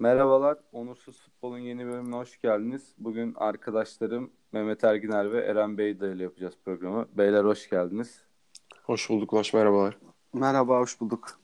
[0.00, 2.94] Merhabalar, Onursuz Futbol'un yeni bölümüne hoş geldiniz.
[2.98, 7.06] Bugün arkadaşlarım Mehmet Erginer ve Eren Beyda ile yapacağız programı.
[7.12, 8.24] Beyler hoş geldiniz.
[8.82, 9.98] Hoş bulduk, hoş merhabalar.
[10.32, 11.40] Merhaba, hoş bulduk.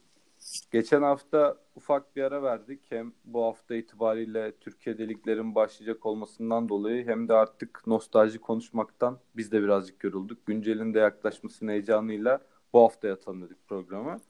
[0.72, 2.80] Geçen hafta ufak bir ara verdik.
[2.88, 9.52] Hem bu hafta itibariyle Türkiye liglerin başlayacak olmasından dolayı hem de artık nostalji konuşmaktan biz
[9.52, 10.46] de birazcık yorulduk.
[10.46, 12.40] Güncelin de yaklaşmasının heyecanıyla
[12.72, 14.20] bu haftaya tanıdık programı.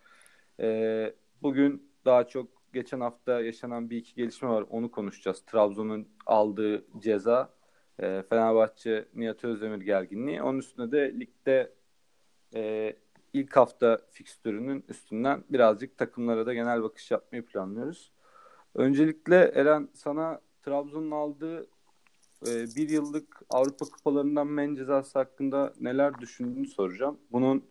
[0.60, 4.64] Ee, bugün daha çok geçen hafta yaşanan bir iki gelişme var.
[4.70, 5.42] Onu konuşacağız.
[5.46, 7.54] Trabzon'un aldığı ceza,
[7.98, 10.42] e, Fenerbahçe Nihat Özdemir gerginliği.
[10.42, 11.72] Onun üstüne de ligde
[12.54, 12.96] e,
[13.32, 18.12] ilk hafta fikstürünün üstünden birazcık takımlara da genel bakış yapmayı planlıyoruz.
[18.74, 21.66] Öncelikle Eren sana Trabzon'un aldığı
[22.46, 27.18] e, bir yıllık Avrupa kupalarından men cezası hakkında neler düşündüğünü soracağım.
[27.32, 27.64] Bunun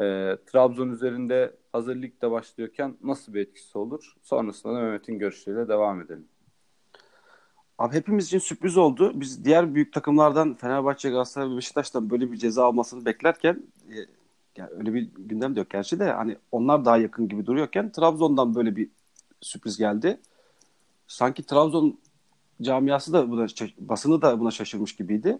[0.00, 4.16] e, Trabzon üzerinde hazır ligde başlıyorken nasıl bir etkisi olur?
[4.22, 6.28] Sonrasında da Mehmet'in görüşleriyle devam edelim.
[7.78, 9.12] Abi hepimiz için sürpriz oldu.
[9.14, 13.96] Biz diğer büyük takımlardan Fenerbahçe, Galatasaray ve Beşiktaş'tan böyle bir ceza almasını beklerken e,
[14.56, 18.54] yani öyle bir gündem de yok gerçi de hani onlar daha yakın gibi duruyorken Trabzon'dan
[18.54, 18.90] böyle bir
[19.40, 20.20] sürpriz geldi.
[21.06, 21.98] Sanki Trabzon
[22.62, 23.46] camiası da buna
[23.78, 25.38] basını da buna şaşırmış gibiydi.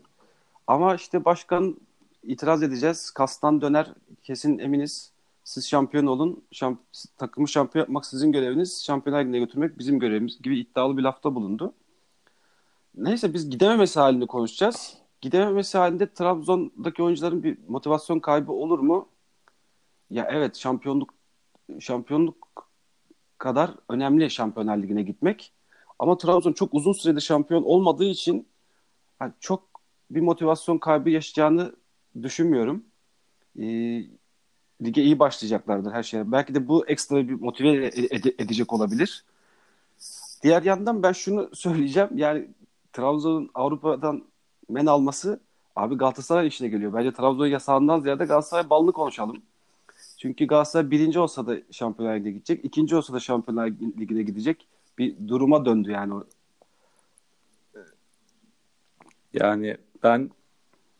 [0.67, 1.77] Ama işte başkan
[2.23, 3.11] itiraz edeceğiz.
[3.11, 5.14] Kastan döner kesin eminiz.
[5.45, 6.45] Siz şampiyon olun.
[6.53, 6.81] Şamp
[7.19, 8.85] takımı şampiyon yapmak sizin göreviniz.
[8.85, 11.75] Şampiyonlar Ligi'ne götürmek bizim görevimiz gibi iddialı bir lafta bulundu.
[12.95, 14.99] Neyse biz gidememesi halini konuşacağız.
[15.21, 19.09] Gidememesi halinde Trabzon'daki oyuncuların bir motivasyon kaybı olur mu?
[20.11, 21.15] Ya evet şampiyonluk
[21.81, 22.71] şampiyonluk
[23.39, 25.53] kadar önemli Şampiyonlar Ligi'ne gitmek.
[25.99, 28.49] Ama Trabzon çok uzun süredir şampiyon olmadığı için
[29.21, 29.63] yani çok
[30.11, 31.77] bir motivasyon kaybı yaşayacağını
[32.23, 32.85] düşünmüyorum.
[33.59, 33.65] E,
[34.85, 36.33] lige iyi başlayacaklardır her şeye.
[36.33, 39.25] Belki de bu ekstra bir motive ed- edecek olabilir.
[40.43, 42.09] Diğer yandan ben şunu söyleyeceğim.
[42.15, 42.49] Yani
[42.93, 44.25] Trabzon'un Avrupa'dan
[44.69, 45.41] men alması
[45.77, 46.93] abi Galatasaray işine geliyor.
[46.95, 49.43] Bence Trabzon yasağından ziyade Galatasaray balını konuşalım.
[50.19, 52.65] Çünkü Galatasaray birinci olsa da Şampiyonlar Ligi'ne gidecek.
[52.65, 54.67] ikinci olsa da Şampiyonlar Ligi'ne gidecek.
[54.99, 56.15] Bir duruma döndü yani.
[59.33, 60.31] Yani ben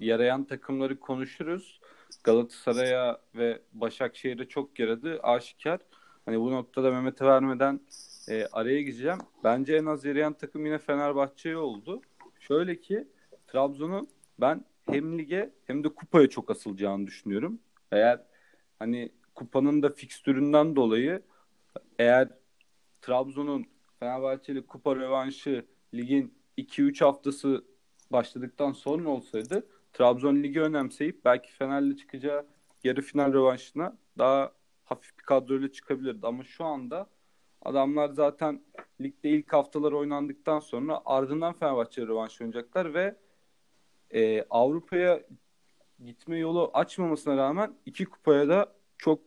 [0.01, 1.81] yarayan takımları konuşuruz.
[2.25, 5.81] Galatasaray'a ve Başakşehir'e çok yaradı aşikar.
[6.25, 7.81] Hani bu noktada Mehmet'e vermeden
[8.29, 9.19] e, araya gireceğim.
[9.45, 12.03] Bence en az yarayan takım yine Fenerbahçe oldu.
[12.41, 13.09] Şöyle ki
[13.47, 14.09] Trabzon'un
[14.41, 17.59] ben hem lige hem de kupaya çok asılacağını düşünüyorum.
[17.93, 18.21] Eğer
[18.79, 21.23] hani kupanın da fikstüründen dolayı
[21.99, 22.29] eğer
[23.03, 23.67] Trabzon'un
[24.01, 27.65] Fenerbahçeli kupa revanşı ligin 2-3 haftası
[28.11, 32.47] başladıktan sonra olsaydı Trabzon ligi önemseyip belki Fener'le çıkacağı
[32.85, 34.53] yarı final rövanşına daha
[34.85, 36.27] hafif bir kadroyla çıkabilirdi.
[36.27, 37.07] Ama şu anda
[37.63, 38.63] adamlar zaten
[39.01, 43.17] ligde ilk haftalar oynandıktan sonra ardından Fenerbahçe rövanş oynayacaklar ve
[44.11, 45.23] e, Avrupa'ya
[46.05, 49.21] gitme yolu açmamasına rağmen iki kupaya da çok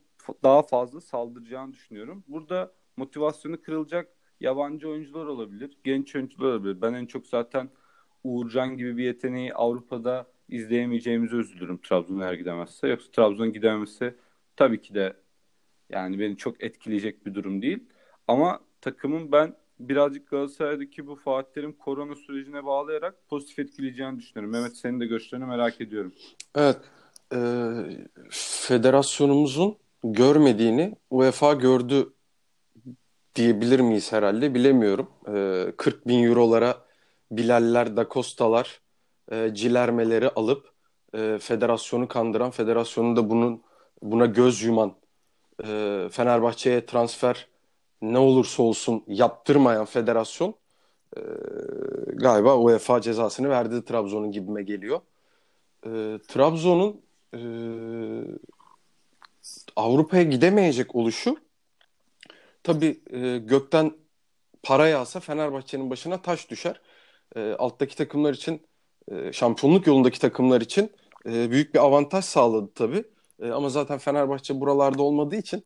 [0.43, 2.23] daha fazla saldıracağını düşünüyorum.
[2.27, 6.81] Burada motivasyonu kırılacak yabancı oyuncular olabilir, genç oyuncular olabilir.
[6.81, 7.69] Ben en çok zaten
[8.23, 12.87] Uğurcan gibi bir yeteneği Avrupa'da izleyemeyeceğimizi üzülürüm Trabzon eğer gidemezse.
[12.87, 14.15] Yoksa Trabzon gidememesi
[14.55, 15.13] tabii ki de
[15.89, 17.79] yani beni çok etkileyecek bir durum değil.
[18.27, 24.51] Ama takımın ben birazcık Galatasaray'daki bu Fatih korona sürecine bağlayarak pozitif etkileyeceğini düşünüyorum.
[24.51, 26.13] Mehmet senin de görüşlerini merak ediyorum.
[26.55, 26.77] Evet.
[27.33, 27.39] E,
[28.29, 32.13] federasyonumuzun görmediğini UEFA gördü
[33.35, 35.09] diyebilir miyiz herhalde bilemiyorum.
[35.27, 36.87] E, 40 bin eurolara
[37.31, 38.81] Bilaller, Da Costa'lar,
[39.31, 40.71] e, Cilermeleri alıp
[41.13, 43.63] e, federasyonu kandıran, federasyonu da bunun
[44.01, 44.95] buna göz yuman
[45.63, 47.47] e, Fenerbahçe'ye transfer
[48.01, 50.55] ne olursa olsun yaptırmayan federasyon
[51.17, 51.21] e,
[52.13, 55.01] galiba UEFA cezasını verdi Trabzon'un gibime geliyor.
[55.85, 55.89] E,
[56.27, 57.01] Trabzon'un
[57.33, 57.39] e,
[59.75, 61.37] Avrupa'ya gidemeyecek oluşu
[62.63, 63.91] tabii e, gökten
[64.63, 66.81] para yağsa Fenerbahçe'nin başına taş düşer.
[67.35, 68.67] E, alttaki takımlar için
[69.11, 70.91] e, şampiyonluk yolundaki takımlar için
[71.25, 73.03] e, büyük bir avantaj sağladı tabii.
[73.41, 75.63] E, ama zaten Fenerbahçe buralarda olmadığı için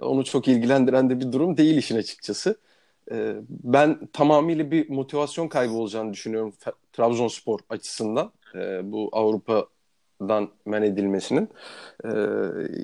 [0.00, 2.56] onu çok ilgilendiren de bir durum değil işin açıkçası.
[3.48, 6.54] Ben tamamıyla bir motivasyon kaybı olacağını düşünüyorum
[6.92, 8.32] Trabzonspor açısından
[8.82, 11.48] bu Avrupa'dan men edilmesinin.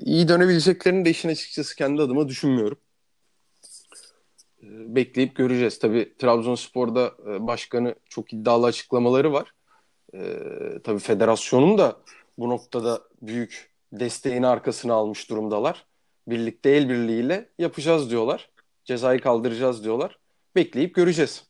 [0.05, 2.77] İyi dönebileceklerini de işin açıkçası kendi adıma düşünmüyorum.
[4.95, 5.79] Bekleyip göreceğiz.
[5.79, 7.11] Tabii Trabzonspor'da
[7.47, 9.52] başkanı çok iddialı açıklamaları var.
[10.13, 10.39] E,
[10.83, 11.97] tabii federasyonun da
[12.37, 15.85] bu noktada büyük desteğini arkasına almış durumdalar.
[16.27, 18.49] Birlikte el birliğiyle yapacağız diyorlar.
[18.85, 20.19] Cezayı kaldıracağız diyorlar.
[20.55, 21.47] bekleyip göreceğiz.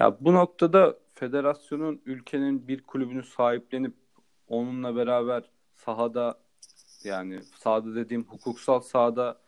[0.00, 3.94] Ya bu noktada federasyonun ülkenin bir kulübünü sahiplenip
[4.48, 6.38] onunla beraber sahada
[7.04, 9.40] yani sahada dediğim hukuksal sahada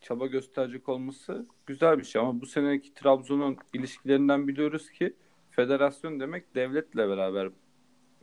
[0.00, 5.16] çaba gösterecek olması güzel bir şey ama bu seneki Trabzon'un ilişkilerinden biliyoruz ki
[5.50, 7.50] federasyon demek devletle beraber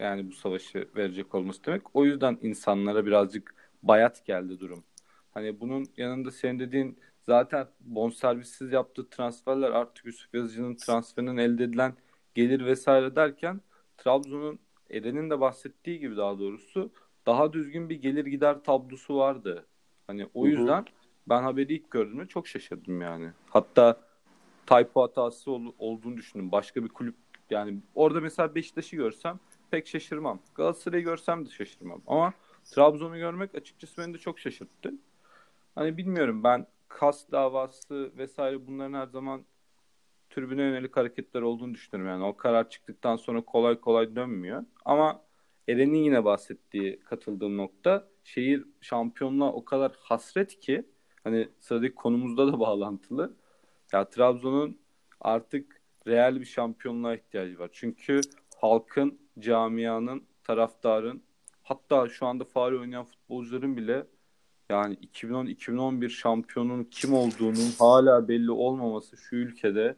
[0.01, 1.81] yani bu savaşı verecek olması demek.
[1.95, 4.83] O yüzden insanlara birazcık bayat geldi durum.
[5.31, 11.93] Hani bunun yanında senin dediğin zaten bonservissiz yaptığı transferler artık Yusuf Yazıcı'nın transferinin elde edilen
[12.35, 13.61] gelir vesaire derken
[13.97, 14.59] Trabzon'un
[14.89, 16.91] Eren'in de bahsettiği gibi daha doğrusu
[17.25, 19.65] daha düzgün bir gelir gider tablosu vardı.
[20.07, 20.85] Hani o yüzden hı hı.
[21.29, 23.29] ben haberi ilk gördüğümde çok şaşırdım yani.
[23.49, 24.01] Hatta
[24.65, 26.51] typo hatası ol, olduğunu düşündüm.
[26.51, 27.15] Başka bir kulüp
[27.49, 29.39] yani orada mesela Beşiktaş'ı görsem
[29.71, 30.39] pek şaşırmam.
[30.55, 32.01] Galatasaray'ı görsem de şaşırmam.
[32.07, 32.33] Ama
[32.63, 34.93] Trabzon'u görmek açıkçası beni de çok şaşırttı.
[35.75, 39.45] Hani bilmiyorum ben kas davası vesaire bunların her zaman
[40.29, 42.13] tribüne yönelik hareketler olduğunu düşünüyorum.
[42.13, 44.65] Yani o karar çıktıktan sonra kolay kolay dönmüyor.
[44.85, 45.21] Ama
[45.69, 50.85] Eren'in yine bahsettiği katıldığım nokta şehir şampiyonluğa o kadar hasret ki
[51.23, 53.37] hani sıradaki konumuzda da bağlantılı.
[53.93, 54.79] Ya Trabzon'un
[55.21, 57.69] artık real bir şampiyonluğa ihtiyacı var.
[57.73, 58.21] Çünkü
[58.57, 61.21] halkın, camianın, taraftarın
[61.63, 64.07] hatta şu anda faal oynayan futbolcuların bile
[64.69, 69.95] yani 2010-2011 şampiyonun kim olduğunun hala belli olmaması şu ülkede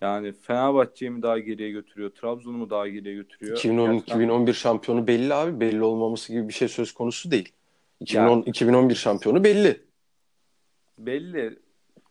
[0.00, 3.56] yani Fenerbahçe'yi mi daha geriye götürüyor, Trabzon'u mu daha geriye götürüyor?
[3.56, 5.60] 2010-2011 şampiyonu belli abi.
[5.60, 7.52] Belli olmaması gibi bir şey söz konusu değil.
[8.00, 9.80] 2010 yani, 2011 şampiyonu belli.
[10.98, 11.58] Belli.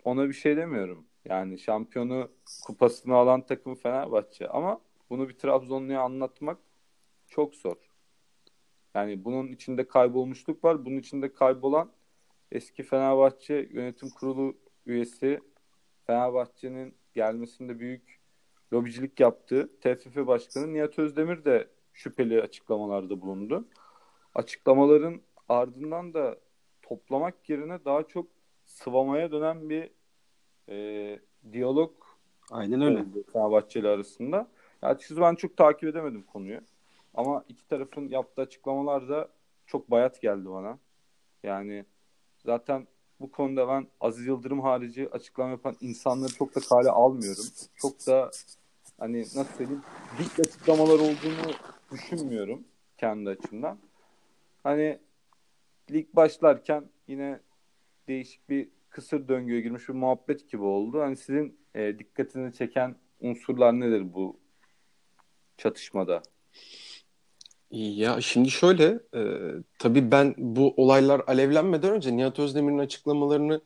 [0.04, 1.06] Ona bir şey demiyorum.
[1.26, 2.30] Yani şampiyonu
[2.66, 4.80] kupasını alan takım Fenerbahçe ama
[5.10, 6.58] bunu bir Trabzonlu'ya anlatmak
[7.28, 7.76] çok zor.
[8.96, 10.86] Yani bunun içinde kaybolmuşluk var.
[10.86, 11.92] Bunun içinde kaybolan
[12.52, 15.40] eski Fenerbahçe yönetim kurulu üyesi
[16.08, 18.20] Fenerbahçe'nin gelmesinde büyük
[18.74, 23.68] lobicilik yaptığı TFF Başkanı Nihat Özdemir de şüpheli açıklamalarda bulundu.
[24.36, 26.40] Açıklamaların ardından da
[26.82, 28.28] toplamak yerine daha çok
[28.66, 29.90] sıvamaya dönen bir
[30.70, 31.20] e,
[31.52, 31.94] diyalog
[32.52, 33.06] Aynen öyle.
[33.34, 34.38] Fenerbahçe ile arasında.
[34.82, 36.60] Ya açıkçası ben çok takip edemedim konuyu.
[37.16, 39.30] Ama iki tarafın yaptığı açıklamalar da
[39.66, 40.80] çok bayat geldi bana.
[41.44, 41.86] Yani
[42.46, 42.88] zaten
[43.20, 47.46] bu konuda ben Aziz Yıldırım harici açıklama yapan insanları çok da kale almıyorum.
[47.76, 48.32] Çok da
[48.98, 49.84] hani nasıl söyleyeyim
[50.20, 51.54] dik açıklamalar olduğunu
[51.92, 52.64] düşünmüyorum
[52.98, 53.78] kendi açımdan.
[54.64, 55.00] Hani
[55.92, 57.40] lig başlarken yine
[58.08, 61.02] değişik bir kısır döngüye girmiş bir muhabbet gibi oldu.
[61.02, 64.40] Hani sizin e, dikkatini çeken unsurlar nedir bu
[65.58, 66.24] çatışmada?
[67.76, 69.22] Ya şimdi şöyle, e,
[69.80, 73.62] tabii ben bu olaylar alevlenmeden önce Nihat Özdemir'in açıklamalarını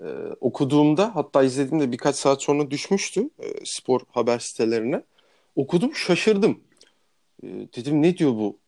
[0.00, 0.04] e,
[0.40, 5.02] okuduğumda, hatta izlediğimde birkaç saat sonra düşmüştü e, spor haber sitelerine.
[5.56, 6.60] Okudum, şaşırdım.
[7.42, 8.58] E, dedim ne diyor bu?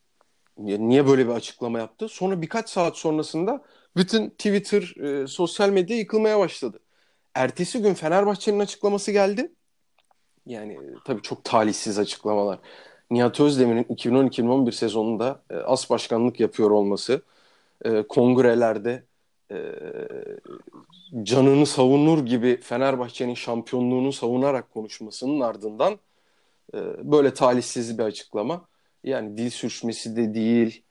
[0.58, 2.08] Niye böyle bir açıklama yaptı?
[2.08, 3.62] Sonra birkaç saat sonrasında
[3.96, 6.81] bütün Twitter, e, sosyal medya yıkılmaya başladı.
[7.34, 9.52] Ertesi gün Fenerbahçe'nin açıklaması geldi.
[10.46, 12.58] Yani e, tabii çok talihsiz açıklamalar.
[13.11, 17.23] Nihat Özdemir'in 2010-2011 sezonunda e, as başkanlık yapıyor olması,
[17.85, 19.03] e, kongrelerde
[19.50, 19.56] e,
[21.23, 25.99] canını savunur gibi Fenerbahçe'nin şampiyonluğunu savunarak konuşmasının ardından
[26.75, 26.78] e,
[27.12, 28.69] böyle talihsiz bir açıklama.
[29.04, 30.83] Yani dil sürçmesi de değil.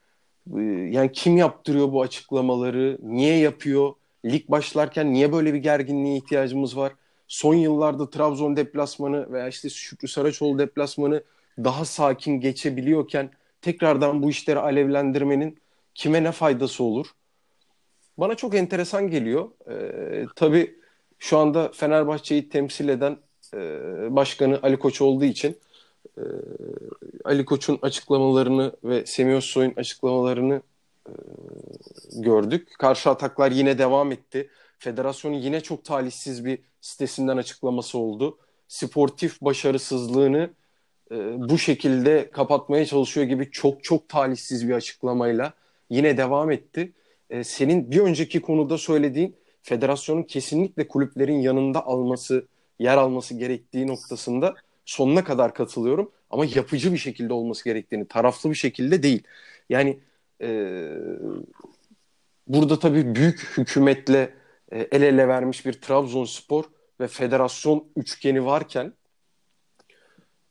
[0.58, 0.62] E,
[0.92, 2.98] yani kim yaptırıyor bu açıklamaları?
[3.04, 3.94] Niye yapıyor?
[4.26, 6.94] Lig başlarken niye böyle bir gerginliğe ihtiyacımız var?
[7.28, 11.24] Son yıllarda Trabzon deplasmanı veya işte Şükrü Saraçoğlu deplasmanı
[11.64, 13.32] daha sakin geçebiliyorken
[13.62, 15.58] tekrardan bu işleri alevlendirmenin
[15.94, 17.08] kime ne faydası olur?
[18.18, 19.50] Bana çok enteresan geliyor.
[19.70, 20.76] Ee, tabii
[21.20, 23.18] şu anda Fenerbahçe'yi temsil eden
[23.54, 23.60] e,
[24.16, 25.58] başkanı Ali Koç olduğu için
[26.18, 26.24] e,
[27.24, 30.62] Ali Koç'un açıklamalarını ve Semih Özsoy'un açıklamalarını
[31.08, 31.12] e,
[32.16, 32.68] gördük.
[32.80, 34.50] Karşı ataklar yine devam etti.
[34.80, 38.38] Federasyonun yine çok talihsiz bir sitesinden açıklaması oldu.
[38.68, 40.50] Sportif başarısızlığını
[41.12, 41.16] e,
[41.50, 45.54] bu şekilde kapatmaya çalışıyor gibi çok çok talihsiz bir açıklamayla
[45.90, 46.94] yine devam etti.
[47.30, 52.48] E, senin bir önceki konuda söylediğin federasyonun kesinlikle kulüplerin yanında alması,
[52.80, 56.12] yer alması gerektiği noktasında sonuna kadar katılıyorum.
[56.30, 59.24] Ama yapıcı bir şekilde olması gerektiğini, taraflı bir şekilde değil.
[59.70, 60.00] Yani
[60.42, 60.90] e,
[62.48, 64.34] burada tabii büyük hükümetle
[64.72, 66.64] e, el ele vermiş bir Trabzonspor
[67.00, 68.94] ve federasyon üçgeni varken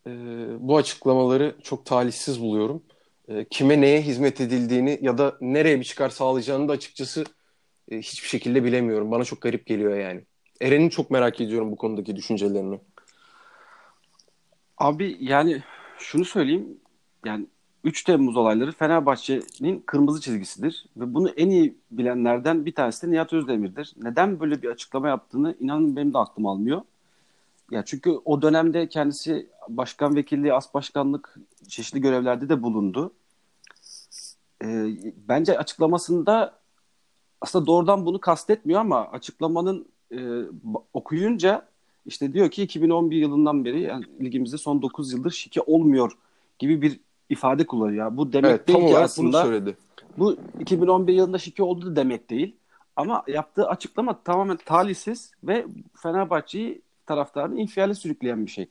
[0.06, 0.10] e,
[0.58, 2.82] bu açıklamaları çok talihsiz buluyorum.
[3.28, 7.24] E, kime neye hizmet edildiğini ya da nereye bir çıkar sağlayacağını da açıkçası
[7.90, 9.10] e, hiçbir şekilde bilemiyorum.
[9.10, 10.24] Bana çok garip geliyor yani.
[10.60, 12.80] Eren'in çok merak ediyorum bu konudaki düşüncelerini.
[14.78, 15.62] Abi yani
[15.98, 16.78] şunu söyleyeyim.
[17.24, 17.46] Yani
[17.84, 20.86] 3 Temmuz olayları Fenerbahçe'nin kırmızı çizgisidir.
[20.96, 23.94] Ve bunu en iyi bilenlerden bir tanesi de Nihat Özdemir'dir.
[24.02, 26.82] Neden böyle bir açıklama yaptığını inanın benim de aklım almıyor.
[27.74, 31.36] Ya çünkü o dönemde kendisi başkan vekilliği, as başkanlık
[31.68, 33.12] çeşitli görevlerde de bulundu.
[34.64, 34.86] Ee,
[35.28, 36.58] bence açıklamasında
[37.40, 40.18] aslında doğrudan bunu kastetmiyor ama açıklamanın e,
[40.92, 41.68] okuyunca
[42.06, 46.12] işte diyor ki 2011 yılından beri yani ligimizde son 9 yıldır şike olmuyor
[46.58, 48.16] gibi bir ifade kullanıyor.
[48.16, 49.76] Bu demek evet, değil ki aslında söyledi.
[50.18, 52.56] bu 2011 yılında şike oldu demek değil.
[52.96, 55.66] Ama yaptığı açıklama tamamen talihsiz ve
[56.02, 58.68] Fenerbahçe'yi taraftarını infiale sürükleyen bir şey.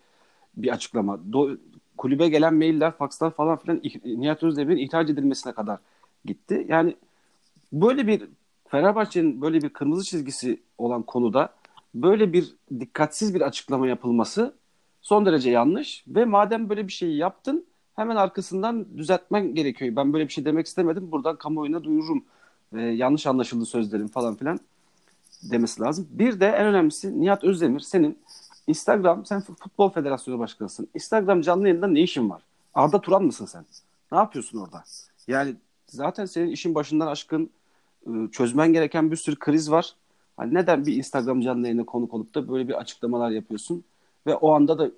[0.57, 1.15] Bir açıklama.
[1.31, 1.57] Do-
[1.97, 5.79] kulübe gelen mailler, fakslar falan filan Nihat Özdemir'in ihraç edilmesine kadar
[6.25, 6.65] gitti.
[6.69, 6.95] Yani
[7.73, 8.23] böyle bir
[8.67, 11.53] Fenerbahçe'nin böyle bir kırmızı çizgisi olan konuda
[11.95, 14.55] böyle bir dikkatsiz bir açıklama yapılması
[15.01, 19.95] son derece yanlış ve madem böyle bir şeyi yaptın hemen arkasından düzeltmen gerekiyor.
[19.95, 21.11] Ben böyle bir şey demek istemedim.
[21.11, 22.25] Buradan kamuoyuna duyururum.
[22.73, 24.59] Ee, yanlış anlaşıldı sözlerim falan filan
[25.51, 26.07] demesi lazım.
[26.11, 28.17] Bir de en önemlisi Nihat Özdemir senin
[28.67, 30.87] Instagram, sen Futbol Federasyonu Başkanısın.
[30.95, 32.41] Instagram canlı yayında ne işin var?
[32.73, 33.65] Arda Turan mısın sen?
[34.11, 34.83] Ne yapıyorsun orada?
[35.27, 35.55] Yani
[35.87, 37.49] zaten senin işin başından aşkın
[38.07, 39.95] ıı, çözmen gereken bir sürü kriz var.
[40.37, 43.83] Hani neden bir Instagram canlı yayına konuk olup da böyle bir açıklamalar yapıyorsun?
[44.27, 44.91] Ve o anda da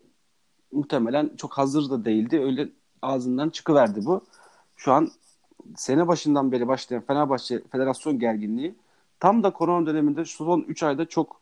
[0.72, 2.40] muhtemelen çok hazır da değildi.
[2.40, 2.70] Öyle
[3.02, 4.22] ağzından çıkıverdi bu.
[4.76, 5.12] Şu an
[5.76, 8.76] sene başından beri başlayan Fenerbahçe Federasyon gerginliği
[9.20, 11.42] tam da korona döneminde şu son 3 ayda çok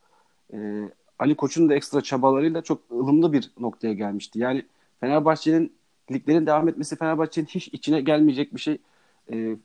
[0.53, 0.89] e,
[1.19, 4.39] Ali Koç'un da ekstra çabalarıyla çok ılımlı bir noktaya gelmişti.
[4.39, 4.65] Yani
[4.99, 5.73] Fenerbahçe'nin
[6.11, 8.77] liglerin devam etmesi Fenerbahçe'nin hiç içine gelmeyecek bir şey
[9.31, 9.57] e,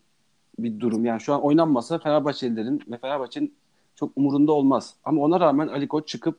[0.59, 1.05] bir durum.
[1.05, 3.55] Yani şu an oynanmasa Fenerbahçelilerin ve Fenerbahçe'nin
[3.95, 4.95] çok umurunda olmaz.
[5.05, 6.39] Ama ona rağmen Ali Koç çıkıp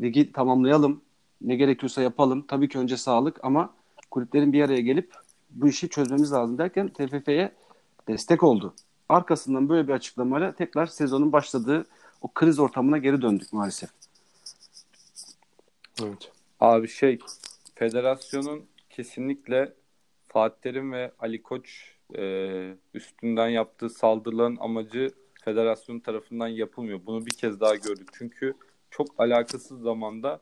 [0.00, 1.00] ligi tamamlayalım,
[1.40, 2.44] ne gerekiyorsa yapalım.
[2.48, 3.74] Tabii ki önce sağlık ama
[4.10, 5.14] kulüplerin bir araya gelip
[5.50, 7.52] bu işi çözmemiz lazım derken TFF'ye
[8.08, 8.74] destek oldu.
[9.08, 11.86] Arkasından böyle bir açıklamayla tekrar sezonun başladığı
[12.22, 13.90] o kriz ortamına geri döndük maalesef.
[16.02, 16.32] Evet.
[16.60, 17.18] Abi şey
[17.74, 19.72] federasyonun kesinlikle
[20.28, 25.10] Fatih Terim ve Ali Koç e, üstünden yaptığı saldırıların amacı
[25.44, 27.00] federasyon tarafından yapılmıyor.
[27.06, 28.08] Bunu bir kez daha gördük.
[28.18, 28.54] Çünkü
[28.90, 30.40] çok alakasız zamanda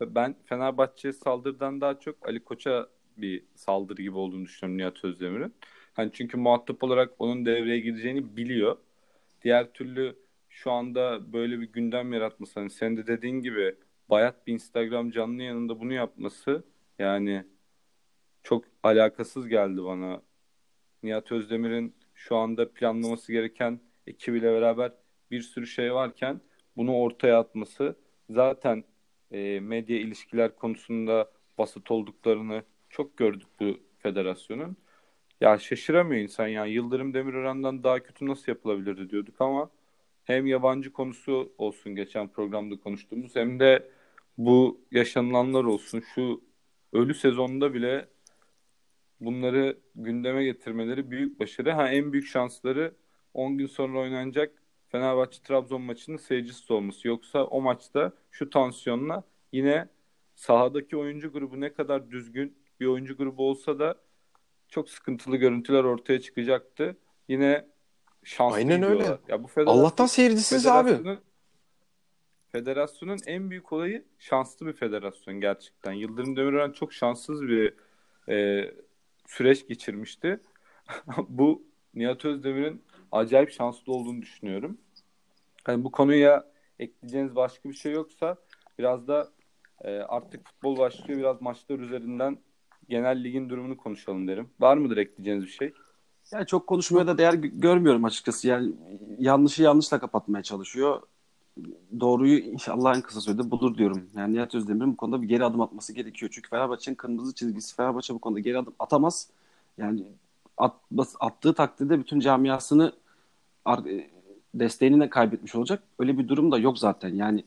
[0.00, 5.54] ben Fenerbahçe saldırıdan daha çok Ali Koç'a bir saldırı gibi olduğunu düşünüyorum Nihat Özdemir'in.
[5.94, 8.76] Hani çünkü muhatap olarak onun devreye gireceğini biliyor.
[9.42, 10.16] Diğer türlü
[10.48, 13.76] şu anda böyle bir gündem yaratması hani sen de dediğin gibi
[14.10, 16.64] bayat bir Instagram canlı yanında bunu yapması
[16.98, 17.44] yani
[18.42, 20.22] çok alakasız geldi bana.
[21.02, 24.92] Nihat Özdemir'in şu anda planlaması gereken ekibiyle beraber
[25.30, 26.40] bir sürü şey varken
[26.76, 27.96] bunu ortaya atması
[28.30, 28.84] zaten
[29.32, 34.76] e, medya ilişkiler konusunda basit olduklarını çok gördük bu federasyonun.
[35.44, 36.66] Ya şaşıramıyor insan ya.
[36.66, 39.70] Yıldırım Demirören'den daha kötü nasıl yapılabilirdi diyorduk ama
[40.24, 43.90] hem yabancı konusu olsun geçen programda konuştuğumuz hem de
[44.38, 46.02] bu yaşanılanlar olsun.
[46.14, 46.44] Şu
[46.92, 48.08] ölü sezonunda bile
[49.20, 51.72] bunları gündeme getirmeleri büyük başarı.
[51.72, 52.94] Ha en büyük şansları
[53.34, 57.08] 10 gün sonra oynanacak Fenerbahçe Trabzon maçının seyircisiz olması.
[57.08, 59.88] Yoksa o maçta şu tansiyonla yine
[60.34, 64.03] sahadaki oyuncu grubu ne kadar düzgün bir oyuncu grubu olsa da
[64.74, 66.96] çok sıkıntılı görüntüler ortaya çıkacaktı.
[67.28, 67.66] Yine
[68.24, 69.18] şanslı Aynen öyle.
[69.28, 71.18] Ya bu federasyon, Allah'tan seyircisiz abi.
[72.52, 75.92] Federasyonun en büyük olayı şanslı bir federasyon gerçekten.
[75.92, 77.74] Yıldırım Demirören çok şanssız bir
[78.28, 78.64] e,
[79.26, 80.40] süreç geçirmişti.
[81.28, 81.62] bu
[81.94, 84.78] Nihat Özdemir'in acayip şanslı olduğunu düşünüyorum.
[85.68, 86.44] Yani bu konuya
[86.78, 88.36] ekleyeceğiniz başka bir şey yoksa
[88.78, 89.28] biraz da
[89.84, 91.20] e, artık futbol başlıyor.
[91.20, 92.38] Biraz maçlar üzerinden
[92.88, 94.48] genel ligin durumunu konuşalım derim.
[94.60, 95.72] Var mıdır ekleyeceğiniz bir şey?
[96.32, 98.48] Yani çok konuşmaya da değer görmüyorum açıkçası.
[98.48, 98.72] Yani
[99.18, 101.02] yanlışı yanlışla kapatmaya çalışıyor.
[102.00, 104.10] Doğruyu inşallah en kısa sürede bulur diyorum.
[104.16, 106.30] Yani Nihat Özdemir'in bu konuda bir geri adım atması gerekiyor.
[106.34, 109.28] Çünkü Fenerbahçe'nin kırmızı çizgisi Fenerbahçe bu konuda geri adım atamaz.
[109.78, 110.02] Yani
[110.56, 110.74] at,
[111.20, 112.92] attığı takdirde bütün camiasını
[114.54, 115.82] desteğini de kaybetmiş olacak.
[115.98, 117.14] Öyle bir durum da yok zaten.
[117.14, 117.44] Yani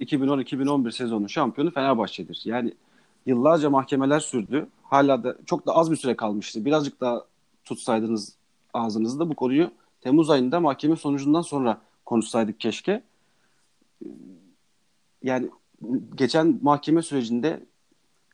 [0.00, 2.42] 2010-2011 sezonu şampiyonu Fenerbahçe'dir.
[2.44, 2.74] Yani
[3.26, 4.68] yıllarca mahkemeler sürdü.
[4.82, 6.64] Hala da çok da az bir süre kalmıştı.
[6.64, 7.24] Birazcık daha
[7.64, 8.36] tutsaydınız
[8.74, 13.02] ağzınızda bu konuyu Temmuz ayında mahkeme sonucundan sonra konuşsaydık keşke.
[15.22, 15.50] Yani
[16.14, 17.66] geçen mahkeme sürecinde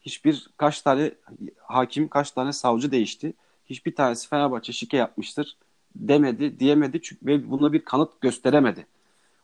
[0.02, 1.14] hiçbir kaç tane
[1.58, 3.32] hakim, kaç tane savcı değişti.
[3.64, 5.56] Hiçbir tanesi Fenerbahçe şike yapmıştır
[5.96, 8.86] demedi, diyemedi çünkü ve buna bir kanıt gösteremedi.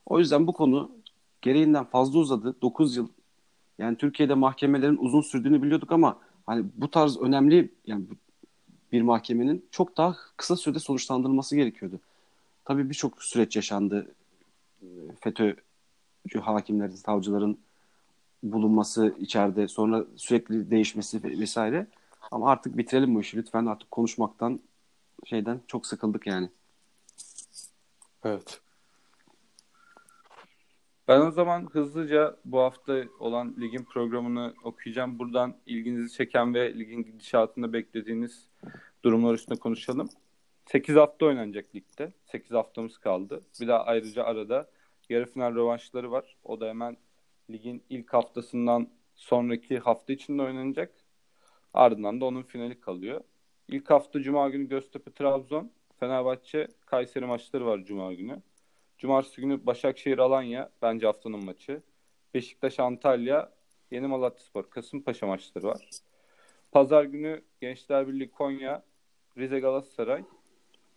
[0.07, 0.91] O yüzden bu konu
[1.43, 2.57] gereğinden fazla uzadı.
[2.63, 3.09] 9 yıl
[3.79, 8.05] Yani Türkiye'de mahkemelerin uzun sürdüğünü biliyorduk ama hani bu tarz önemli yani
[8.93, 12.01] bir mahkemenin çok daha kısa sürede sonuçlandırılması gerekiyordu.
[12.65, 14.15] Tabii birçok süreç yaşandı.
[15.21, 17.59] FETÖ'cü hakimlerin, savcıların
[18.43, 21.87] bulunması içeride sonra sürekli değişmesi vesaire.
[22.31, 23.67] Ama artık bitirelim bu işi lütfen.
[23.67, 24.61] Artık konuşmaktan
[25.25, 26.49] şeyden çok sıkıldık yani.
[28.25, 28.61] Evet.
[31.09, 35.19] Ben o zaman hızlıca bu hafta olan ligin programını okuyacağım.
[35.19, 38.49] Buradan ilginizi çeken ve ligin gidişatında beklediğiniz
[39.05, 40.09] durumlar üstüne konuşalım.
[40.67, 42.13] 8 hafta oynanacak ligde.
[42.25, 43.41] 8 haftamız kaldı.
[43.61, 44.71] Bir daha ayrıca arada
[45.09, 46.37] yarı final rövanşları var.
[46.45, 46.97] O da hemen
[47.51, 50.93] ligin ilk haftasından sonraki hafta içinde oynanacak.
[51.75, 53.21] Ardından da onun finali kalıyor.
[53.69, 58.43] İlk hafta Cuma günü Göztepe Trabzon, Fenerbahçe Kayseri maçları var Cuma günü.
[59.03, 61.83] Cumartesi günü Başakşehir Alanya bence haftanın maçı.
[62.35, 63.53] Beşiktaş Antalya,
[63.91, 65.89] Yeni Malatyaspor Kasımpaşa maçları var.
[66.73, 68.83] Pazar günü Gençler Birliği Konya,
[69.39, 70.25] Rize Galatasaray,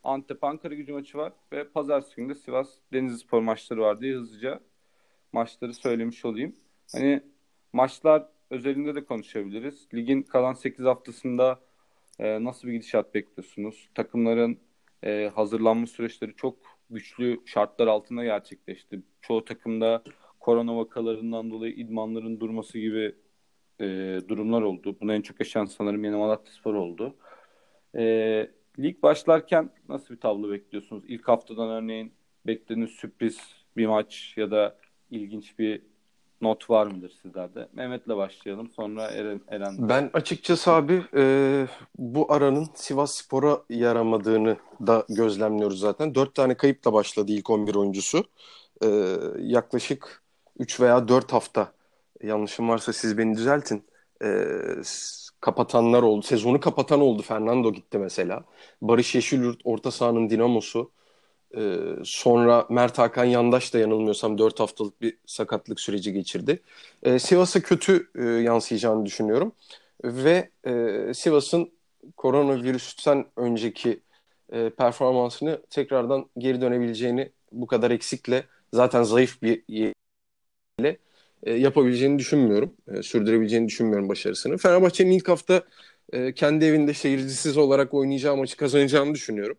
[0.03, 4.15] Antep Ankara gücü maçı var ve pazartesi günü de Sivas Denizli Spor maçları var diye
[4.15, 4.59] hızlıca
[5.33, 6.55] maçları söylemiş olayım.
[6.91, 7.21] Hani
[7.74, 9.88] maçlar özelinde de konuşabiliriz.
[9.93, 11.59] Ligin kalan 8 haftasında
[12.19, 13.89] e, nasıl bir gidişat bekliyorsunuz?
[13.95, 14.59] Takımların
[15.03, 19.01] e, hazırlanma süreçleri çok güçlü şartlar altında gerçekleşti.
[19.22, 20.04] Çoğu takımda
[20.39, 23.15] korona vakalarından dolayı idmanların durması gibi
[23.80, 23.86] e,
[24.27, 24.98] durumlar oldu.
[25.01, 27.15] Bunu en çok yaşayan sanırım Yeni Malatyaspor oldu.
[27.96, 28.01] E,
[28.80, 31.04] lig başlarken nasıl bir tablo bekliyorsunuz?
[31.08, 32.13] İlk haftadan örneğin
[32.48, 33.39] beklediğiniz sürpriz
[33.77, 34.77] bir maç ya da
[35.12, 35.82] ilginç bir
[36.46, 37.68] not var mıdır sizlerde?
[37.74, 38.70] Mehmet'le başlayalım.
[38.75, 39.42] Sonra Eren.
[39.48, 39.90] Eren.
[39.90, 46.16] Ben açıkçası abi e, bu aranın Sivas Spor'a yaramadığını da gözlemliyoruz zaten.
[46.16, 48.24] Dört tane kayıpla başladı ilk 11 oyuncusu.
[48.84, 50.24] E, yaklaşık
[50.60, 51.72] 3 veya 4 hafta
[52.24, 53.84] yanlışım varsa siz beni düzeltin.
[54.24, 54.28] E,
[55.42, 56.25] kapatanlar oldu.
[56.25, 57.22] Sezonu kapatan oldu.
[57.22, 58.44] Fernando gitti mesela.
[58.81, 60.92] Barış Yeşilyurt orta sahanın dinamosu.
[61.57, 66.61] Ee, sonra Mert Hakan Yandaş da yanılmıyorsam 4 haftalık bir sakatlık süreci geçirdi.
[67.03, 69.51] Ee, Sivas'a kötü e, yansıyacağını düşünüyorum.
[70.03, 71.72] Ve e, Sivas'ın
[72.18, 74.00] koronavirüsten önceki
[74.51, 79.63] e, performansını tekrardan geri dönebileceğini bu kadar eksikle zaten zayıf bir
[80.79, 80.98] ile
[81.44, 82.74] e, yapabileceğini düşünmüyorum.
[82.87, 84.57] E, sürdürebileceğini düşünmüyorum başarısını.
[84.57, 85.63] Fenerbahçe'nin ilk hafta
[86.13, 89.57] e, kendi evinde seyircisiz olarak oynayacağı maçı kazanacağını düşünüyorum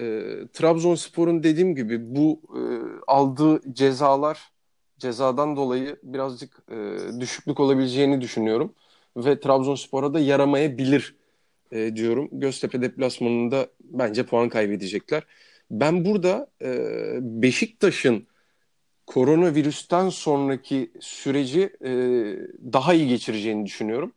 [0.00, 0.04] e,
[0.52, 2.62] Trabzonspor'un dediğim gibi bu e,
[3.06, 4.52] aldığı cezalar
[4.98, 8.74] cezadan dolayı birazcık e, düşüklük olabileceğini düşünüyorum
[9.16, 11.16] ve Trabzonspor'a da yaramayabilir
[11.72, 12.28] e, diyorum.
[12.32, 15.22] Göztepe deplasmanında bence puan kaybedecekler.
[15.70, 16.68] Ben burada e,
[17.20, 18.26] Beşiktaş'ın
[19.06, 21.90] koronavirüsten sonraki süreci e,
[22.72, 24.12] daha iyi geçireceğini düşünüyorum.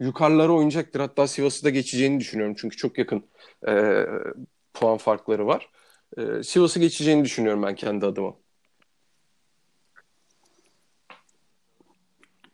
[0.00, 1.00] Yukarılara oynayacaktır.
[1.00, 2.56] Hatta Sivas'ı da geçeceğini düşünüyorum.
[2.58, 3.24] Çünkü çok yakın
[3.68, 3.72] e,
[4.80, 5.70] puan farkları var.
[6.16, 8.34] E, Sivas'ı geçeceğini düşünüyorum ben kendi adıma.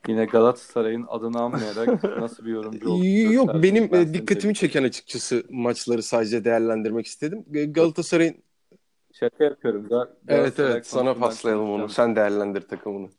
[0.08, 6.02] Yine Galatasaray'ın adını anmayarak nasıl bir yorumcu olduğunu Yok benim ben dikkatimi çeken açıkçası maçları
[6.02, 7.44] sadece değerlendirmek istedim.
[7.72, 8.42] Galatasaray'ın
[9.12, 9.88] Şaka yapıyorum.
[9.88, 11.88] Gal evet evet sana paslayalım onu.
[11.88, 13.10] Sen değerlendir takımını.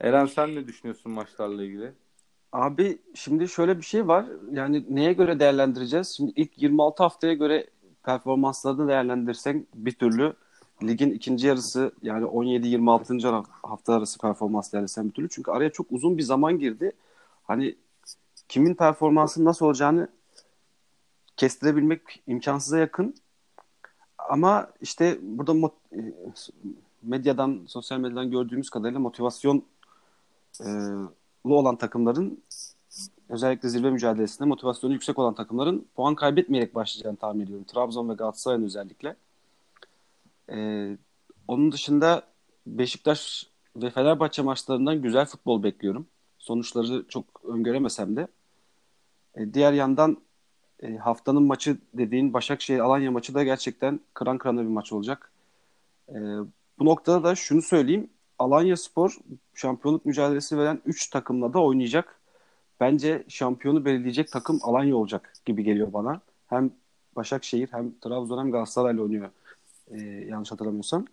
[0.00, 1.92] Eren sen ne düşünüyorsun maçlarla ilgili?
[2.52, 4.26] Abi şimdi şöyle bir şey var.
[4.52, 6.08] Yani neye göre değerlendireceğiz?
[6.08, 7.66] Şimdi ilk 26 haftaya göre
[8.02, 10.34] performanslarını değerlendirsek bir türlü
[10.82, 13.44] ligin ikinci yarısı yani 17-26.
[13.62, 15.28] hafta arası performans değerlendirsen bir türlü.
[15.28, 16.92] Çünkü araya çok uzun bir zaman girdi.
[17.44, 17.76] Hani
[18.48, 20.08] kimin performansının nasıl olacağını
[21.36, 23.14] kestirebilmek imkansıza yakın.
[24.18, 25.98] Ama işte burada e,
[27.02, 29.64] medyadan, sosyal medyadan gördüğümüz kadarıyla motivasyon
[30.60, 30.68] e,
[31.50, 32.42] olan takımların
[33.28, 37.64] özellikle zirve mücadelesinde motivasyonu yüksek olan takımların puan kaybetmeyerek başlayacağını tahmin ediyorum.
[37.64, 39.16] Trabzon ve Galatasaray'ın özellikle.
[40.50, 40.96] Ee,
[41.48, 42.22] onun dışında
[42.66, 46.06] Beşiktaş ve Fenerbahçe maçlarından güzel futbol bekliyorum.
[46.38, 48.26] Sonuçları çok öngöremesem de.
[49.34, 50.16] Ee, diğer yandan
[50.82, 55.32] e, haftanın maçı dediğin Başakşehir Alanya maçı da gerçekten kıran kırana bir maç olacak.
[56.08, 56.14] Ee,
[56.78, 58.10] bu noktada da şunu söyleyeyim.
[58.42, 59.16] Alanya Spor
[59.54, 62.20] şampiyonluk mücadelesi veren 3 takımla da oynayacak.
[62.80, 66.20] Bence şampiyonu belirleyecek takım Alanya olacak gibi geliyor bana.
[66.46, 66.70] Hem
[67.16, 69.30] Başakşehir hem Trabzon hem Galatasaray'la oynuyor.
[69.90, 71.06] Ee, yanlış hatırlamıyorsam.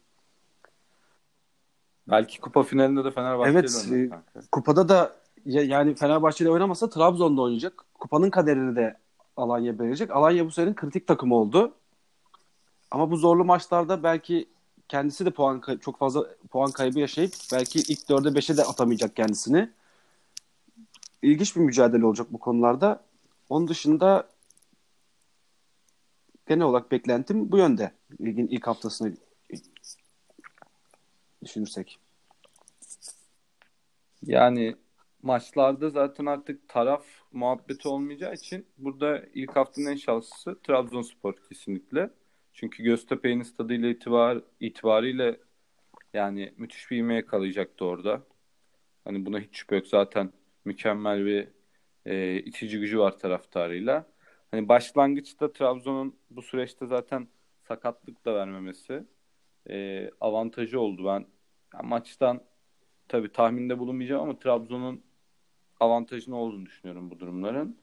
[2.08, 3.88] Belki kupa finalinde de Fenerbahçe Evet.
[3.92, 4.10] E,
[4.52, 5.15] kupada da
[5.46, 7.86] yani Fenerbahçe'de oynamasa Trabzon'da oynayacak.
[7.94, 8.98] Kupanın kaderini de
[9.38, 10.12] Alanya belirleyecek.
[10.12, 11.74] Alanya bu senenin kritik takımı oldu.
[12.92, 14.48] Ama bu zorlu maçlarda belki
[14.89, 19.69] kendisi de puan çok fazla puan kaybı yaşayıp belki ilk 4'e 5'e de atamayacak kendisini.
[21.21, 23.04] İlginç bir mücadele olacak bu konularda.
[23.49, 24.30] Onun dışında
[26.47, 27.91] genel olarak beklentim bu yönde.
[28.21, 29.13] Ligin ilk haftasını
[31.43, 31.99] düşünürsek.
[34.23, 34.75] Yani
[35.21, 42.10] maçlarda zaten artık taraf muhabbeti olmayacağı için burada ilk haftanın en şanslısı Trabzonspor kesinlikle.
[42.60, 45.39] Çünkü Göztepe'nin stadıyla itibar, itibariyle
[46.13, 48.24] yani müthiş bir ivme yakalayacaktı orada.
[49.06, 49.88] Hani buna hiç şüphe yok.
[49.88, 50.34] Zaten
[50.65, 51.48] mükemmel bir
[52.06, 54.06] e, itici gücü var taraftarıyla.
[54.52, 57.28] Hani başlangıçta Trabzon'un bu süreçte zaten
[57.67, 59.04] sakatlık da vermemesi
[59.69, 61.06] e, avantajı oldu.
[61.06, 61.26] Ben
[61.74, 62.43] yani maçtan
[63.08, 65.04] tabii tahminde bulunmayacağım ama Trabzon'un
[65.80, 67.78] avantajını olduğunu düşünüyorum bu durumların.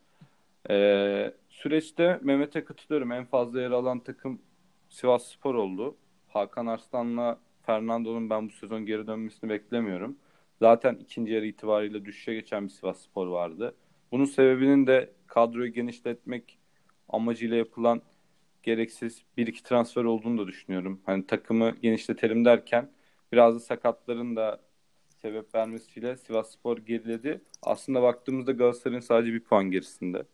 [0.70, 3.12] E, süreçte Mehmet'e katılıyorum.
[3.12, 4.45] En fazla yer alan takım
[4.96, 5.96] Sivas Spor oldu.
[6.28, 10.16] Hakan Arslan'la Fernando'nun ben bu sezon geri dönmesini beklemiyorum.
[10.58, 13.76] Zaten ikinci yarı itibariyle düşüşe geçen bir Sivas Spor vardı.
[14.12, 16.58] Bunun sebebinin de kadroyu genişletmek
[17.08, 18.02] amacıyla yapılan
[18.62, 21.00] gereksiz bir iki transfer olduğunu da düşünüyorum.
[21.06, 22.90] Hani takımı genişletelim derken
[23.32, 24.60] biraz da sakatların da
[25.22, 27.40] sebep vermesiyle Sivas Spor geriledi.
[27.62, 30.26] Aslında baktığımızda Galatasaray'ın sadece bir puan gerisinde.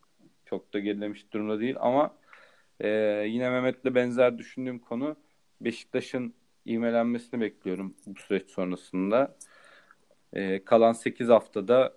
[0.46, 2.21] Çok da gerilemiş durumda değil ama
[2.82, 2.88] e,
[3.28, 5.16] yine Mehmet'le benzer düşündüğüm konu
[5.60, 6.34] Beşiktaş'ın
[6.66, 9.36] ivmelenmesini bekliyorum bu süreç sonrasında.
[10.32, 11.96] E, kalan 8 haftada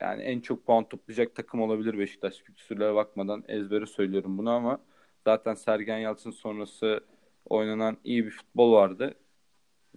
[0.00, 2.36] yani en çok puan toplayacak takım olabilir Beşiktaş.
[2.38, 4.80] Fikstürlere bakmadan ezbere söylüyorum bunu ama
[5.24, 7.04] zaten Sergen Yalçın sonrası
[7.44, 9.14] oynanan iyi bir futbol vardı.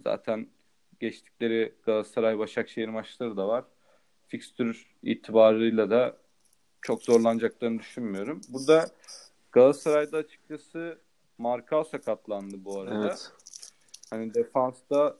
[0.04, 0.48] Zaten
[1.00, 3.64] geçtikleri Galatasaray Başakşehir maçları da var.
[4.28, 6.16] Fikstür itibarıyla da
[6.82, 8.40] çok zorlanacaklarını düşünmüyorum.
[8.48, 8.86] Burada
[9.52, 10.98] Galatasaray'da açıkçası
[11.38, 13.06] Markao sakatlandı bu arada.
[13.06, 13.32] Evet.
[14.10, 15.16] Hani defansta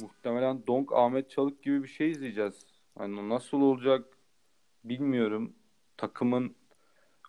[0.00, 2.66] muhtemelen Donk Ahmet Çalık gibi bir şey izleyeceğiz.
[2.98, 4.04] Hani nasıl olacak
[4.84, 5.52] bilmiyorum.
[5.96, 6.54] Takımın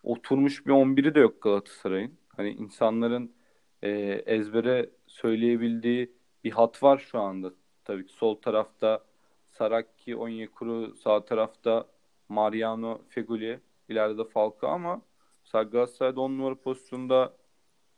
[0.02, 2.18] oturmuş bir 11'i de yok Galatasaray'ın.
[2.36, 3.32] Hani insanların
[3.82, 3.90] e,
[4.26, 6.12] ezbere söyleyebildiği
[6.44, 7.52] bir hat var şu anda.
[7.84, 9.04] Tabii ki sol tarafta
[9.50, 11.86] Saraki, Onyekuru, sağ tarafta
[12.28, 15.02] Mariano, Feguli, ileride de Falcao ama
[15.54, 17.36] mesela Galatasaray'da 10 numara pozisyonunda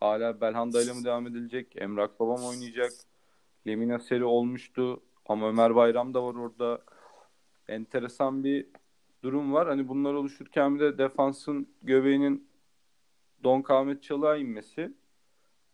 [0.00, 1.76] hala Belhanda ile mi devam edilecek?
[1.76, 2.92] Emrak Babam oynayacak.
[3.66, 6.82] Lemina Seri olmuştu ama Ömer Bayram da var orada
[7.68, 8.66] enteresan bir
[9.22, 9.68] durum var.
[9.68, 12.48] Hani bunlar oluşurken bir de defansın göbeğinin
[13.44, 14.92] Don Ahmet Çalık'a inmesi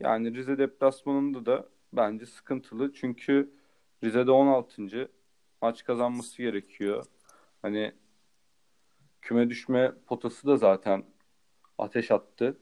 [0.01, 2.93] yani Rize deplasmanında da bence sıkıntılı.
[2.93, 3.53] Çünkü
[4.05, 5.11] Rize'de 16.
[5.63, 7.05] maç kazanması gerekiyor.
[7.63, 7.93] Hani
[9.23, 11.12] küme düşme potası da zaten
[11.79, 12.59] ateş attı.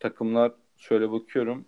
[0.00, 1.64] Takımlar şöyle bakıyorum.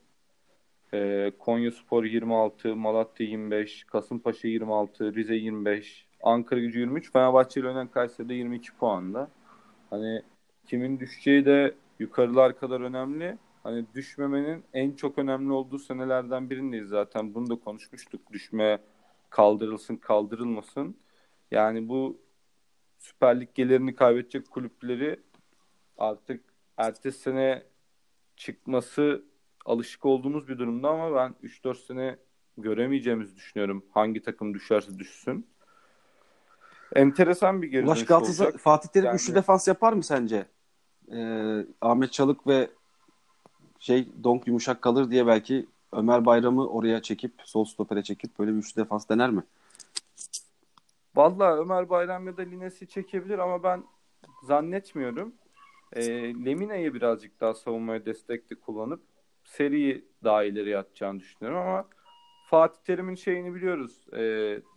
[0.94, 7.12] Ee, Konya Spor 26, Malatya 25, Kasımpaşa 26, Rize 25, Ankara gücü 23.
[7.12, 9.30] Fenerbahçe ile oynayan Kayseri'de 22 puanda.
[9.90, 10.22] Hani
[10.66, 13.38] kimin düşeceği de yukarılar kadar önemli.
[13.62, 17.34] Hani düşmemenin en çok önemli olduğu senelerden birindeyiz zaten.
[17.34, 18.32] Bunu da konuşmuştuk.
[18.32, 18.78] Düşme
[19.30, 20.96] kaldırılsın kaldırılmasın.
[21.50, 22.18] Yani bu
[22.98, 25.20] Süper Lig gelirini kaybedecek kulüpleri
[26.00, 26.44] artık
[26.76, 27.62] ertesi sene
[28.36, 29.24] çıkması
[29.64, 32.16] alışık olduğumuz bir durumda ama ben 3-4 sene
[32.58, 33.84] göremeyeceğimizi düşünüyorum.
[33.94, 35.46] Hangi takım düşerse düşsün.
[36.94, 38.62] Enteresan bir geri Ulaş Galatasaray olacak.
[38.62, 39.16] Fatih Terim yani...
[39.16, 40.46] üçlü defans yapar mı sence?
[41.12, 42.70] Ee, Ahmet Çalık ve
[43.78, 48.56] şey Donk yumuşak kalır diye belki Ömer Bayram'ı oraya çekip sol stopere çekip böyle bir
[48.56, 49.42] üçlü defans dener mi?
[51.14, 53.84] Vallahi Ömer Bayram ya da Lines'i çekebilir ama ben
[54.42, 55.34] zannetmiyorum.
[55.92, 56.02] E,
[56.44, 59.02] Lemina'yı birazcık daha savunmaya destekli kullanıp
[59.44, 61.88] seriyi daha ileriye atacağını düşünüyorum ama
[62.46, 64.06] Fatih Terim'in şeyini biliyoruz.
[64.12, 64.22] E,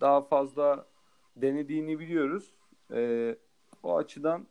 [0.02, 0.88] daha fazla
[1.36, 2.54] denediğini biliyoruz.
[2.93, 3.36] E,
[3.84, 4.47] o açıdan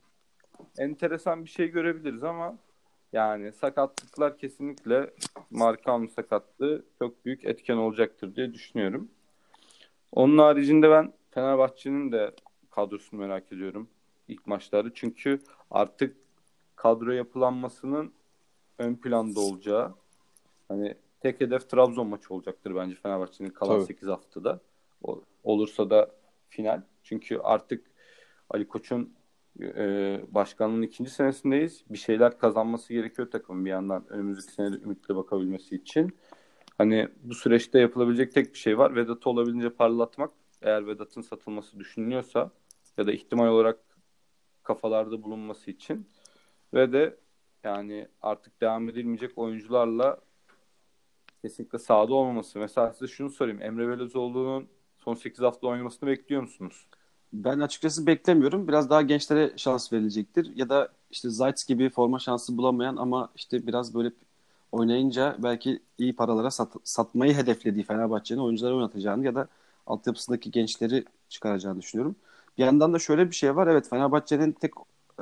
[0.79, 2.59] enteresan bir şey görebiliriz ama
[3.13, 5.11] yani sakatlıklar kesinlikle
[5.51, 9.11] Markanlı sakatlığı çok büyük etken olacaktır diye düşünüyorum.
[10.13, 12.35] Onun haricinde ben Fenerbahçe'nin de
[12.71, 13.89] kadrosunu merak ediyorum
[14.29, 14.95] ilk maçları.
[14.95, 16.17] Çünkü artık
[16.83, 18.13] kadro yapılanmasının
[18.79, 19.95] ön planda olacağı
[20.69, 23.87] hani tek hedef Trabzon maçı olacaktır bence Fenerbahçe'nin kalan Tabii.
[23.87, 24.61] 8 haftada.
[25.03, 26.11] O, olursa da
[26.49, 26.83] final.
[27.03, 27.91] Çünkü artık
[28.51, 29.15] Ali Koç'un
[29.61, 31.85] e, başkanlığın ikinci senesindeyiz.
[31.91, 36.17] Bir şeyler kazanması gerekiyor takımın bir yandan önümüzdeki senede ümitle bakabilmesi için.
[36.79, 38.97] Hani bu süreçte yapılabilecek tek bir şey var.
[38.97, 40.31] Vedat'ı olabildiğince parlatmak.
[40.63, 42.51] Eğer Vedat'ın satılması düşünülüyorsa
[42.97, 43.79] ya da ihtimal olarak
[44.63, 46.07] kafalarda bulunması için
[46.75, 47.17] ve de
[47.65, 50.19] yani artık devam edilmeyecek oyuncularla
[51.43, 52.59] kesinlikle sahada olmaması.
[52.59, 53.63] Mesela size şunu sorayım.
[53.63, 56.87] Emre Belözoğlu'nun son 8 hafta oynamasını bekliyor musunuz?
[57.33, 58.69] Ben açıkçası beklemiyorum.
[58.69, 60.57] Biraz daha gençlere şans verilecektir.
[60.57, 64.13] Ya da işte Zayt gibi forma şansı bulamayan ama işte biraz böyle
[64.73, 69.49] oynayınca belki iyi paralara sat, satmayı hedeflediği Fenerbahçe'nin oyuncuları oynatacağını ya da
[69.87, 72.17] altyapısındaki gençleri çıkaracağını düşünüyorum.
[72.59, 73.67] Bir yandan da şöyle bir şey var.
[73.67, 74.73] Evet Fenerbahçe'nin tek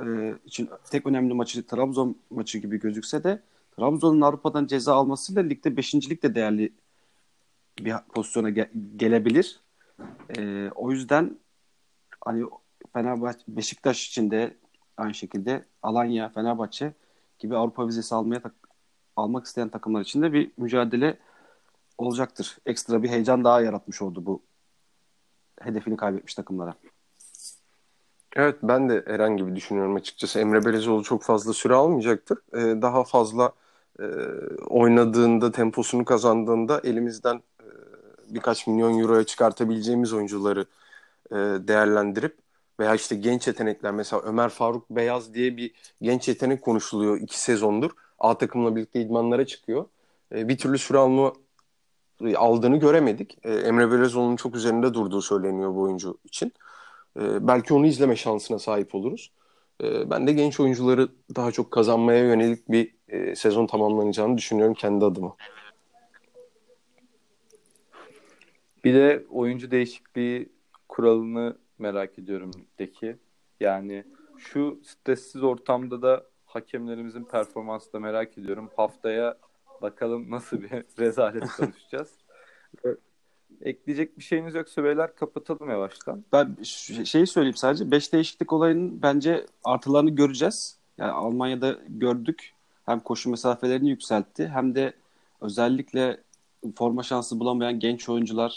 [0.06, 3.42] e, için tek önemli maçı Trabzon maçı gibi gözükse de
[3.76, 6.72] Trabzon'un Avrupa'dan ceza almasıyla ligde beşincilik de değerli
[7.80, 9.60] bir pozisyona ge- gelebilir.
[10.38, 11.38] E, o yüzden
[12.24, 12.44] hani
[12.92, 14.56] Fenerbahçe Beşiktaş için de
[14.96, 16.92] aynı şekilde Alanya, Fenerbahçe
[17.38, 18.68] gibi Avrupa vizesi almaya tak-
[19.16, 21.18] almak isteyen takımlar için de bir mücadele
[21.98, 22.58] olacaktır.
[22.66, 24.42] Ekstra bir heyecan daha yaratmış oldu bu
[25.60, 26.74] hedefini kaybetmiş takımlara.
[28.36, 30.38] Evet ben de Eren gibi düşünüyorum açıkçası.
[30.40, 32.38] Emre Belezoğlu çok fazla süre almayacaktır.
[32.54, 33.52] Ee, daha fazla
[34.00, 34.04] e,
[34.68, 37.66] oynadığında, temposunu kazandığında elimizden e,
[38.34, 40.66] birkaç milyon euroya çıkartabileceğimiz oyuncuları
[41.32, 42.38] e, değerlendirip
[42.80, 47.90] veya işte genç yetenekler mesela Ömer Faruk Beyaz diye bir genç yetenek konuşuluyor iki sezondur.
[48.18, 49.86] A takımla birlikte idmanlara çıkıyor.
[50.34, 51.32] E, bir türlü süre alma
[52.36, 53.38] aldığını göremedik.
[53.44, 56.52] E, Emre Belezoğlu'nun çok üzerinde durduğu söyleniyor bu oyuncu için.
[57.16, 59.32] E, belki onu izleme şansına sahip oluruz.
[59.82, 65.04] E, ben de genç oyuncuları daha çok kazanmaya yönelik bir e, sezon tamamlanacağını düşünüyorum kendi
[65.04, 65.36] adıma.
[68.84, 70.52] Bir de oyuncu değişikliği
[70.88, 73.16] kuralını merak ediyorum ligdeki.
[73.60, 74.04] Yani
[74.38, 78.70] şu stressiz ortamda da hakemlerimizin performansını da merak ediyorum.
[78.76, 79.38] Haftaya
[79.82, 82.18] bakalım nasıl bir rezalet konuşacağız.
[83.62, 86.24] Ekleyecek bir şeyiniz yoksa beyler kapatalım yavaştan.
[86.32, 86.56] Ben
[87.04, 90.76] şeyi söyleyeyim sadece 5 değişiklik olayının bence artılarını göreceğiz.
[90.98, 92.52] Yani Almanya'da gördük.
[92.86, 94.92] Hem koşu mesafelerini yükseltti hem de
[95.40, 96.20] özellikle
[96.76, 98.50] forma şansı bulamayan genç oyuncuların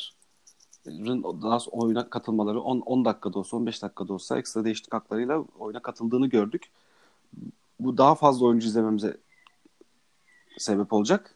[1.41, 6.27] daha oyuna katılmaları 10, 10 dakikada olsa 15 dakikada olsa ekstra değişiklik haklarıyla oyuna katıldığını
[6.27, 6.71] gördük.
[7.79, 9.17] Bu daha fazla oyuncu izlememize
[10.57, 11.35] sebep olacak.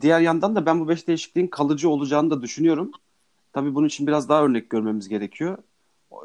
[0.00, 2.90] Diğer yandan da ben bu 5 değişikliğin kalıcı olacağını da düşünüyorum.
[3.52, 5.58] Tabii bunun için biraz daha örnek görmemiz gerekiyor.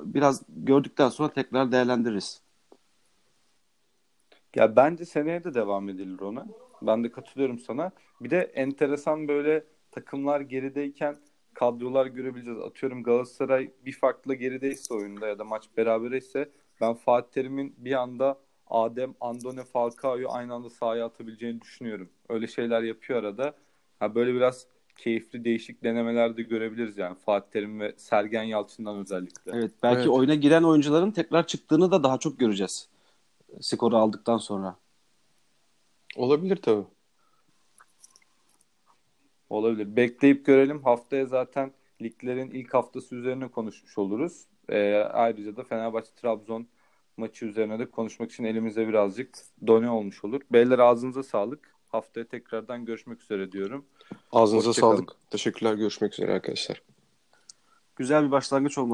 [0.01, 2.41] Biraz gördükten sonra tekrar değerlendiririz.
[4.55, 6.45] Ya bence seneye de devam edilir ona.
[6.81, 7.91] Ben de katılıyorum sana.
[8.21, 11.17] Bir de enteresan böyle takımlar gerideyken
[11.53, 12.59] kadrolar görebileceğiz.
[12.59, 16.49] Atıyorum Galatasaray bir farklı gerideyse oyunda ya da maç berabere
[16.81, 18.39] ben Fatih Terim'in bir anda
[18.73, 22.09] Adem, Andone, Falcao'yu aynı anda sahaya atabileceğini düşünüyorum.
[22.29, 23.55] Öyle şeyler yapıyor arada.
[23.99, 29.51] Ha böyle biraz keyifli değişik denemeler de görebiliriz yani Fatih Terim ve Sergen Yalçın'dan özellikle.
[29.51, 30.09] Evet belki evet.
[30.09, 32.89] oyuna giren oyuncuların tekrar çıktığını da daha çok göreceğiz.
[33.61, 34.75] Skoru aldıktan sonra.
[36.15, 36.85] Olabilir tabii.
[39.49, 39.95] Olabilir.
[39.95, 40.83] Bekleyip görelim.
[40.83, 44.45] Haftaya zaten liglerin ilk haftası üzerine konuşmuş oluruz.
[44.69, 46.67] Ee, ayrıca da Fenerbahçe Trabzon
[47.17, 49.29] maçı üzerine de konuşmak için elimizde birazcık
[49.67, 50.41] done olmuş olur.
[50.51, 51.73] Beyler ağzınıza sağlık.
[51.87, 53.85] Haftaya tekrardan görüşmek üzere diyorum.
[54.31, 55.11] Ağzınıza sağlık.
[55.29, 55.73] Teşekkürler.
[55.73, 56.81] Görüşmek üzere arkadaşlar.
[57.95, 58.91] Güzel bir başlangıç olması